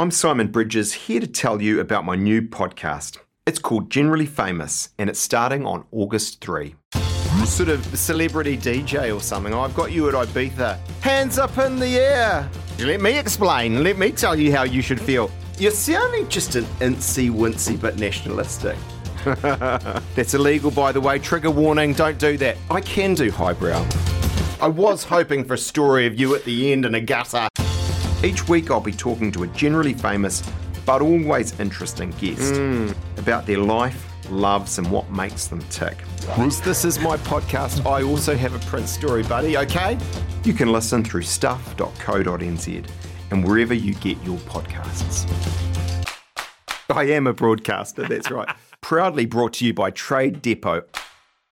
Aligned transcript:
I'm 0.00 0.10
Simon 0.10 0.46
Bridges, 0.46 0.94
here 0.94 1.20
to 1.20 1.26
tell 1.26 1.60
you 1.60 1.78
about 1.78 2.06
my 2.06 2.16
new 2.16 2.40
podcast. 2.40 3.18
It's 3.44 3.58
called 3.58 3.90
Generally 3.90 4.28
Famous, 4.28 4.88
and 4.96 5.10
it's 5.10 5.20
starting 5.20 5.66
on 5.66 5.84
August 5.90 6.40
3. 6.40 6.74
Sort 7.44 7.68
of 7.68 7.84
celebrity 7.98 8.56
DJ 8.56 9.14
or 9.14 9.20
something. 9.20 9.52
I've 9.52 9.74
got 9.74 9.92
you 9.92 10.08
at 10.08 10.14
Ibiza. 10.14 10.78
Hands 11.02 11.38
up 11.38 11.58
in 11.58 11.78
the 11.78 11.98
air. 11.98 12.48
Let 12.78 13.02
me 13.02 13.18
explain. 13.18 13.84
Let 13.84 13.98
me 13.98 14.10
tell 14.10 14.40
you 14.40 14.56
how 14.56 14.62
you 14.62 14.80
should 14.80 14.98
feel. 14.98 15.30
You're 15.58 15.70
sounding 15.70 16.26
just 16.30 16.54
an 16.54 16.64
incy 16.80 17.30
wincy 17.30 17.78
but 17.78 17.98
nationalistic. 17.98 18.78
That's 19.24 20.32
illegal, 20.32 20.70
by 20.70 20.92
the 20.92 21.00
way. 21.02 21.18
Trigger 21.18 21.50
warning, 21.50 21.92
don't 21.92 22.18
do 22.18 22.38
that. 22.38 22.56
I 22.70 22.80
can 22.80 23.12
do 23.12 23.30
highbrow. 23.30 23.86
I 24.62 24.68
was 24.68 25.04
hoping 25.04 25.44
for 25.44 25.52
a 25.52 25.58
story 25.58 26.06
of 26.06 26.18
you 26.18 26.34
at 26.34 26.44
the 26.44 26.72
end 26.72 26.86
in 26.86 26.94
a 26.94 27.02
gutter. 27.02 27.48
Each 28.22 28.46
week, 28.48 28.70
I'll 28.70 28.80
be 28.80 28.92
talking 28.92 29.32
to 29.32 29.44
a 29.44 29.46
generally 29.48 29.94
famous 29.94 30.42
but 30.84 31.00
always 31.00 31.58
interesting 31.58 32.10
guest 32.12 32.56
hmm. 32.56 32.90
about 33.16 33.46
their 33.46 33.58
life, 33.58 34.06
loves, 34.30 34.76
and 34.78 34.90
what 34.90 35.10
makes 35.10 35.46
them 35.46 35.60
tick. 35.70 35.96
As 36.30 36.60
this 36.60 36.84
is 36.84 36.98
my 36.98 37.16
podcast, 37.18 37.86
I 37.86 38.02
also 38.02 38.36
have 38.36 38.54
a 38.54 38.58
print 38.66 38.88
story, 38.88 39.22
buddy, 39.22 39.56
okay? 39.56 39.98
You 40.44 40.52
can 40.52 40.70
listen 40.70 41.02
through 41.02 41.22
stuff.co.nz 41.22 42.90
and 43.30 43.46
wherever 43.46 43.72
you 43.72 43.94
get 43.94 44.22
your 44.22 44.38
podcasts. 44.38 45.26
I 46.90 47.04
am 47.04 47.26
a 47.26 47.32
broadcaster, 47.32 48.06
that's 48.06 48.30
right. 48.30 48.48
Proudly 48.82 49.24
brought 49.24 49.54
to 49.54 49.64
you 49.64 49.72
by 49.72 49.90
Trade 49.92 50.42
Depot. 50.42 50.82